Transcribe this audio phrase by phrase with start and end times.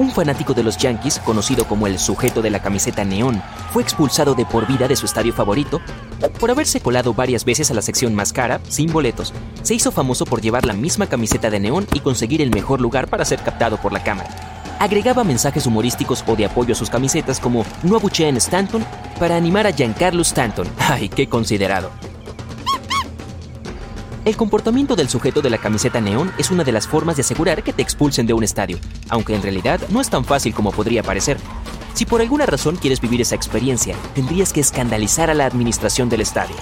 [0.00, 4.34] Un fanático de los Yankees, conocido como el sujeto de la camiseta neón, fue expulsado
[4.34, 5.78] de por vida de su estadio favorito
[6.38, 9.34] por haberse colado varias veces a la sección más cara, sin boletos.
[9.62, 13.08] Se hizo famoso por llevar la misma camiseta de neón y conseguir el mejor lugar
[13.08, 14.30] para ser captado por la cámara.
[14.78, 18.82] Agregaba mensajes humorísticos o de apoyo a sus camisetas como no abucheen Stanton
[19.18, 20.66] para animar a Giancarlo Stanton.
[20.78, 21.90] ¡Ay, qué considerado!
[24.22, 27.62] El comportamiento del sujeto de la camiseta neón es una de las formas de asegurar
[27.62, 28.78] que te expulsen de un estadio,
[29.08, 31.38] aunque en realidad no es tan fácil como podría parecer.
[31.94, 36.20] Si por alguna razón quieres vivir esa experiencia, tendrías que escandalizar a la administración del
[36.20, 36.54] estadio.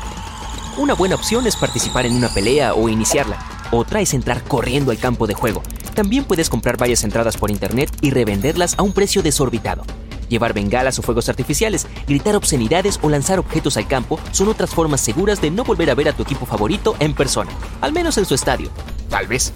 [0.77, 3.39] Una buena opción es participar en una pelea o iniciarla.
[3.73, 5.63] Otra es entrar corriendo al campo de juego.
[5.95, 9.83] También puedes comprar varias entradas por internet y revenderlas a un precio desorbitado.
[10.29, 15.01] Llevar bengalas o fuegos artificiales, gritar obscenidades o lanzar objetos al campo son otras formas
[15.01, 18.25] seguras de no volver a ver a tu equipo favorito en persona, al menos en
[18.27, 18.71] su estadio.
[19.09, 19.53] Tal vez.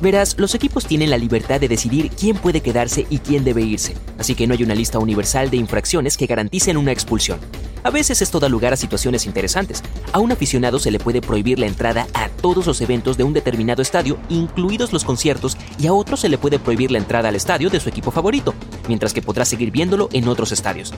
[0.00, 3.94] Verás, los equipos tienen la libertad de decidir quién puede quedarse y quién debe irse,
[4.18, 7.38] así que no hay una lista universal de infracciones que garanticen una expulsión.
[7.84, 9.82] A veces esto da lugar a situaciones interesantes.
[10.14, 13.34] A un aficionado se le puede prohibir la entrada a todos los eventos de un
[13.34, 17.36] determinado estadio, incluidos los conciertos, y a otro se le puede prohibir la entrada al
[17.36, 18.54] estadio de su equipo favorito,
[18.88, 20.94] mientras que podrá seguir viéndolo en otros estadios.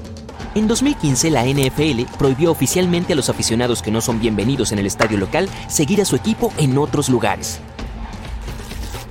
[0.55, 4.87] En 2015, la NFL prohibió oficialmente a los aficionados que no son bienvenidos en el
[4.87, 7.59] estadio local seguir a su equipo en otros lugares.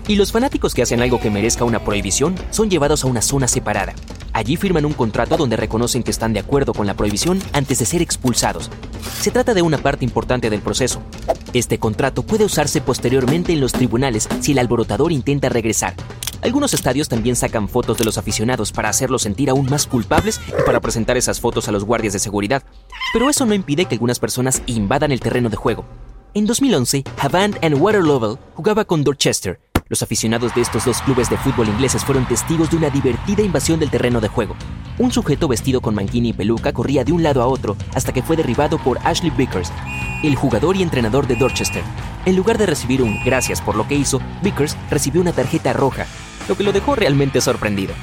[0.08, 3.50] Y los fanáticos que hacen algo que merezca una prohibición son llevados a una zona
[3.50, 3.94] separada.
[4.36, 7.86] Allí firman un contrato donde reconocen que están de acuerdo con la prohibición antes de
[7.86, 8.70] ser expulsados.
[9.22, 11.02] Se trata de una parte importante del proceso.
[11.54, 15.94] Este contrato puede usarse posteriormente en los tribunales si el alborotador intenta regresar.
[16.42, 20.64] Algunos estadios también sacan fotos de los aficionados para hacerlos sentir aún más culpables y
[20.66, 22.62] para presentar esas fotos a los guardias de seguridad.
[23.14, 25.86] Pero eso no impide que algunas personas invadan el terreno de juego.
[26.34, 31.38] En 2011, Havant and Waterloo jugaba con Dorchester, los aficionados de estos dos clubes de
[31.38, 34.56] fútbol ingleses fueron testigos de una divertida invasión del terreno de juego.
[34.98, 38.24] Un sujeto vestido con manguini y peluca corría de un lado a otro hasta que
[38.24, 39.72] fue derribado por Ashley Vickers,
[40.24, 41.84] el jugador y entrenador de Dorchester.
[42.26, 46.08] En lugar de recibir un gracias por lo que hizo, Vickers recibió una tarjeta roja,
[46.48, 47.94] lo que lo dejó realmente sorprendido.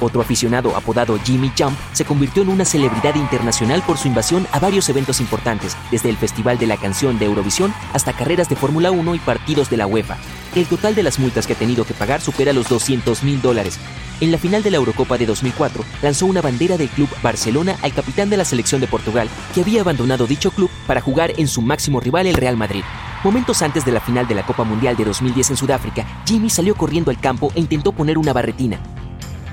[0.00, 4.58] Otro aficionado apodado Jimmy Jump se convirtió en una celebridad internacional por su invasión a
[4.58, 8.90] varios eventos importantes, desde el Festival de la Canción de Eurovisión hasta carreras de Fórmula
[8.90, 10.16] 1 y partidos de la UEFA.
[10.54, 13.78] El total de las multas que ha tenido que pagar supera los 200 mil dólares.
[14.20, 17.92] En la final de la Eurocopa de 2004, lanzó una bandera del club Barcelona al
[17.92, 21.62] capitán de la selección de Portugal, que había abandonado dicho club para jugar en su
[21.62, 22.82] máximo rival, el Real Madrid.
[23.22, 26.74] Momentos antes de la final de la Copa Mundial de 2010 en Sudáfrica, Jimmy salió
[26.74, 28.80] corriendo al campo e intentó poner una barretina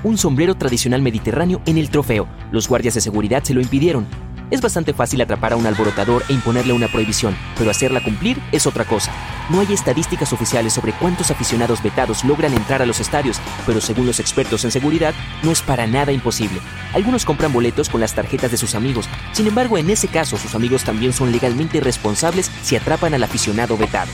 [0.04, 2.28] un sombrero tradicional mediterráneo en el trofeo.
[2.52, 4.06] Los guardias de seguridad se lo impidieron.
[4.50, 8.66] Es bastante fácil atrapar a un alborotador e imponerle una prohibición, pero hacerla cumplir es
[8.66, 9.12] otra cosa.
[9.50, 14.06] No hay estadísticas oficiales sobre cuántos aficionados vetados logran entrar a los estadios, pero según
[14.06, 16.60] los expertos en seguridad, no es para nada imposible.
[16.94, 20.54] Algunos compran boletos con las tarjetas de sus amigos, sin embargo en ese caso sus
[20.54, 24.10] amigos también son legalmente responsables si atrapan al aficionado vetado.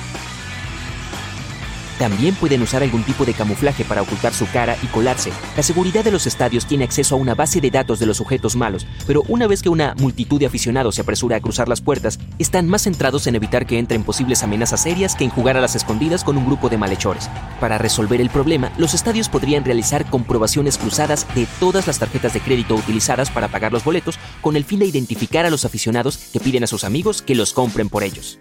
[1.99, 5.31] También pueden usar algún tipo de camuflaje para ocultar su cara y colarse.
[5.57, 8.57] La seguridad de los estadios tiene acceso a una base de datos de los sujetos
[8.57, 12.19] malos, pero una vez que una multitud de aficionados se apresura a cruzar las puertas,
[12.39, 15.77] están más centrados en evitar que entren posibles amenazas serias que en jugar a las
[15.77, 17.31] escondidas con un grupo de malhechores.
[17.61, 22.41] Para resolver el problema, los estadios podrían realizar comprobaciones cruzadas de todas las tarjetas de
[22.41, 26.41] crédito utilizadas para pagar los boletos con el fin de identificar a los aficionados que
[26.41, 28.39] piden a sus amigos que los compren por ellos.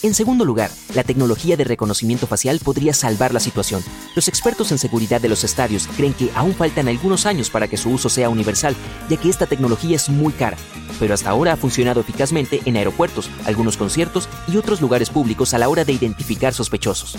[0.00, 3.82] En segundo lugar, la tecnología de reconocimiento facial podría salvar la situación.
[4.14, 7.76] Los expertos en seguridad de los estadios creen que aún faltan algunos años para que
[7.76, 8.76] su uso sea universal,
[9.08, 10.56] ya que esta tecnología es muy cara,
[11.00, 15.58] pero hasta ahora ha funcionado eficazmente en aeropuertos, algunos conciertos y otros lugares públicos a
[15.58, 17.16] la hora de identificar sospechosos.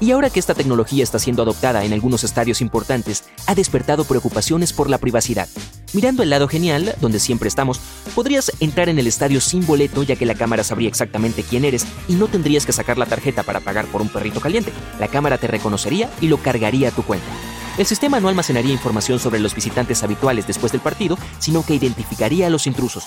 [0.00, 4.72] Y ahora que esta tecnología está siendo adoptada en algunos estadios importantes, ha despertado preocupaciones
[4.72, 5.46] por la privacidad.
[5.92, 7.80] Mirando el lado genial, donde siempre estamos,
[8.14, 11.86] podrías entrar en el estadio sin boleto ya que la cámara sabría exactamente quién eres
[12.08, 14.72] y no tendrías que sacar la tarjeta para pagar por un perrito caliente.
[14.98, 17.28] La cámara te reconocería y lo cargaría a tu cuenta.
[17.76, 22.46] El sistema no almacenaría información sobre los visitantes habituales después del partido, sino que identificaría
[22.46, 23.04] a los intrusos.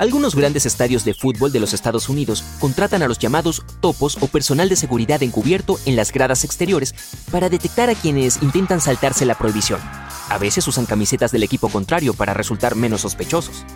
[0.00, 4.28] Algunos grandes estadios de fútbol de los Estados Unidos contratan a los llamados topos o
[4.28, 6.94] personal de seguridad encubierto en las gradas exteriores
[7.30, 9.78] para detectar a quienes intentan saltarse la prohibición.
[10.30, 13.66] A veces usan camisetas del equipo contrario para resultar menos sospechosos.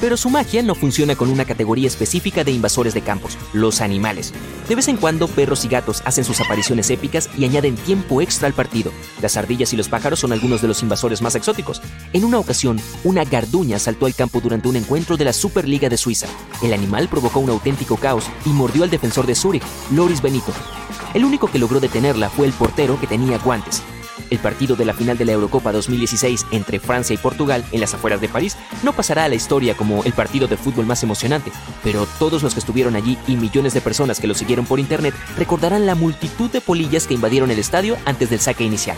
[0.00, 4.32] Pero su magia no funciona con una categoría específica de invasores de campos, los animales.
[4.68, 8.46] De vez en cuando, perros y gatos hacen sus apariciones épicas y añaden tiempo extra
[8.46, 8.92] al partido.
[9.22, 11.80] Las ardillas y los pájaros son algunos de los invasores más exóticos.
[12.12, 15.96] En una ocasión, una garduña saltó al campo durante un encuentro de la Superliga de
[15.96, 16.26] Suiza.
[16.62, 20.52] El animal provocó un auténtico caos y mordió al defensor de Zúrich, Loris Benito.
[21.14, 23.82] El único que logró detenerla fue el portero que tenía guantes.
[24.30, 27.94] El partido de la final de la Eurocopa 2016 entre Francia y Portugal en las
[27.94, 31.52] afueras de París no pasará a la historia como el partido de fútbol más emocionante,
[31.84, 35.14] pero todos los que estuvieron allí y millones de personas que lo siguieron por internet
[35.36, 38.96] recordarán la multitud de polillas que invadieron el estadio antes del saque inicial.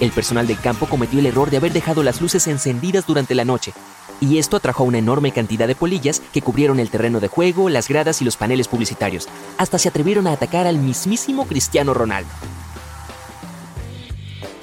[0.00, 3.44] El personal del campo cometió el error de haber dejado las luces encendidas durante la
[3.44, 3.72] noche,
[4.20, 7.68] y esto atrajo a una enorme cantidad de polillas que cubrieron el terreno de juego,
[7.68, 9.28] las gradas y los paneles publicitarios.
[9.58, 12.30] Hasta se atrevieron a atacar al mismísimo Cristiano Ronaldo.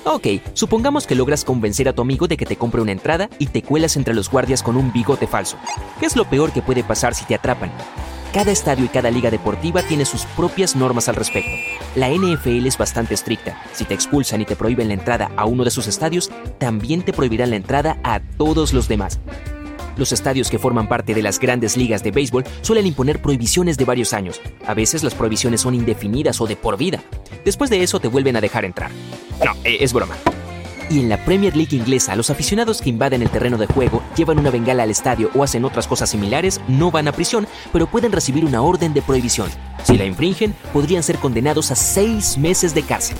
[0.05, 3.47] Ok, supongamos que logras convencer a tu amigo de que te compre una entrada y
[3.47, 5.57] te cuelas entre los guardias con un bigote falso.
[5.99, 7.69] ¿Qué es lo peor que puede pasar si te atrapan?
[8.33, 11.51] Cada estadio y cada liga deportiva tiene sus propias normas al respecto.
[11.95, 13.61] La NFL es bastante estricta.
[13.73, 17.11] Si te expulsan y te prohíben la entrada a uno de sus estadios, también te
[17.11, 19.19] prohibirán la entrada a todos los demás.
[19.97, 23.85] Los estadios que forman parte de las grandes ligas de béisbol suelen imponer prohibiciones de
[23.85, 24.41] varios años.
[24.65, 27.01] A veces las prohibiciones son indefinidas o de por vida.
[27.45, 28.91] Después de eso te vuelven a dejar entrar.
[29.45, 30.15] No, eh, es broma.
[30.89, 34.39] Y en la Premier League inglesa, los aficionados que invaden el terreno de juego, llevan
[34.39, 38.11] una bengala al estadio o hacen otras cosas similares, no van a prisión, pero pueden
[38.11, 39.49] recibir una orden de prohibición.
[39.83, 43.17] Si la infringen, podrían ser condenados a seis meses de cárcel.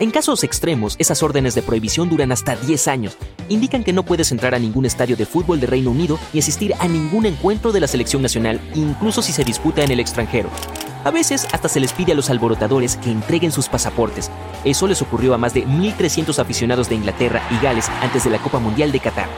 [0.00, 3.16] En casos extremos, esas órdenes de prohibición duran hasta 10 años.
[3.48, 6.74] Indican que no puedes entrar a ningún estadio de fútbol de Reino Unido ni asistir
[6.80, 10.50] a ningún encuentro de la selección nacional, incluso si se disputa en el extranjero.
[11.04, 14.32] A veces hasta se les pide a los alborotadores que entreguen sus pasaportes.
[14.64, 18.38] Eso les ocurrió a más de 1.300 aficionados de Inglaterra y Gales antes de la
[18.38, 19.28] Copa Mundial de Qatar.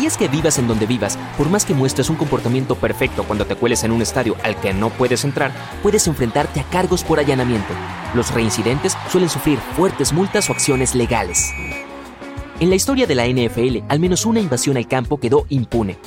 [0.00, 3.46] Y es que vivas en donde vivas, por más que muestres un comportamiento perfecto cuando
[3.46, 5.52] te cueles en un estadio al que no puedes entrar,
[5.82, 7.74] puedes enfrentarte a cargos por allanamiento.
[8.14, 11.52] Los reincidentes suelen sufrir fuertes multas o acciones legales.
[12.60, 15.98] En la historia de la NFL, al menos una invasión al campo quedó impune.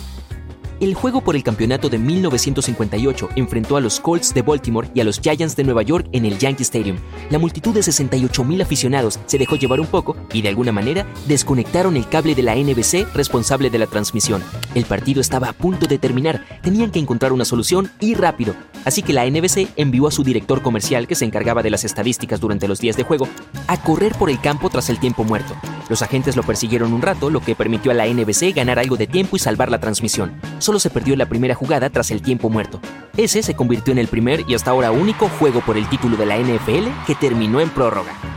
[0.81, 5.03] El juego por el campeonato de 1958 enfrentó a los Colts de Baltimore y a
[5.03, 6.97] los Giants de Nueva York en el Yankee Stadium.
[7.29, 11.97] La multitud de 68.000 aficionados se dejó llevar un poco y de alguna manera desconectaron
[11.97, 14.43] el cable de la NBC responsable de la transmisión.
[14.73, 18.55] El partido estaba a punto de terminar, tenían que encontrar una solución y rápido.
[18.85, 22.39] Así que la NBC envió a su director comercial, que se encargaba de las estadísticas
[22.39, 23.27] durante los días de juego,
[23.67, 25.55] a correr por el campo tras el tiempo muerto.
[25.89, 29.07] Los agentes lo persiguieron un rato, lo que permitió a la NBC ganar algo de
[29.07, 30.39] tiempo y salvar la transmisión.
[30.59, 32.79] Solo se perdió la primera jugada tras el tiempo muerto.
[33.17, 36.25] Ese se convirtió en el primer y hasta ahora único juego por el título de
[36.25, 38.30] la NFL que terminó en prórroga.